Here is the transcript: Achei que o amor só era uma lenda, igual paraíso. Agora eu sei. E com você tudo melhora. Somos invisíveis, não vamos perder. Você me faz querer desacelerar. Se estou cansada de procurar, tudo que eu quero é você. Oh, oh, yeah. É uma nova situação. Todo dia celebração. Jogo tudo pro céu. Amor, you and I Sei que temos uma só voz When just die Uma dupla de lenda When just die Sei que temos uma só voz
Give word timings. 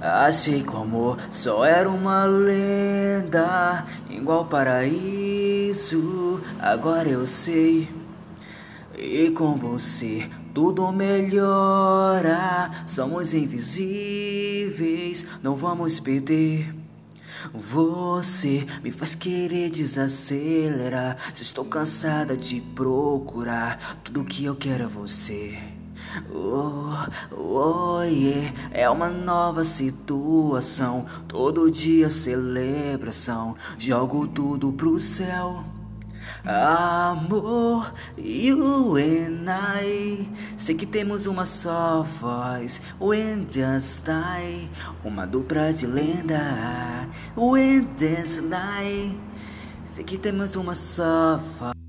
Achei 0.00 0.62
que 0.62 0.74
o 0.74 0.78
amor 0.78 1.18
só 1.30 1.64
era 1.64 1.88
uma 1.88 2.24
lenda, 2.24 3.84
igual 4.08 4.44
paraíso. 4.46 6.40
Agora 6.60 7.08
eu 7.08 7.26
sei. 7.26 7.88
E 8.96 9.30
com 9.30 9.56
você 9.56 10.28
tudo 10.58 10.90
melhora. 10.90 12.70
Somos 12.84 13.32
invisíveis, 13.32 15.24
não 15.40 15.54
vamos 15.54 16.00
perder. 16.00 16.74
Você 17.54 18.66
me 18.82 18.90
faz 18.90 19.14
querer 19.14 19.70
desacelerar. 19.70 21.16
Se 21.32 21.42
estou 21.42 21.64
cansada 21.64 22.36
de 22.36 22.60
procurar, 22.60 24.00
tudo 24.02 24.24
que 24.24 24.44
eu 24.44 24.56
quero 24.56 24.82
é 24.82 24.88
você. 24.88 25.77
Oh, 26.32 27.06
oh, 27.36 28.02
yeah. 28.02 28.52
É 28.70 28.88
uma 28.88 29.08
nova 29.08 29.64
situação. 29.64 31.06
Todo 31.26 31.70
dia 31.70 32.08
celebração. 32.10 33.56
Jogo 33.78 34.26
tudo 34.26 34.72
pro 34.72 34.98
céu. 34.98 35.64
Amor, 36.44 37.92
you 38.16 38.96
and 38.96 39.48
I 39.48 40.28
Sei 40.56 40.74
que 40.74 40.86
temos 40.86 41.26
uma 41.26 41.44
só 41.44 42.02
voz 42.02 42.80
When 43.00 43.46
just 43.50 44.04
die 44.04 44.68
Uma 45.04 45.26
dupla 45.26 45.72
de 45.72 45.86
lenda 45.86 47.08
When 47.36 47.88
just 47.98 48.42
die 48.42 49.18
Sei 49.90 50.04
que 50.04 50.16
temos 50.16 50.54
uma 50.56 50.74
só 50.74 51.40
voz 51.58 51.87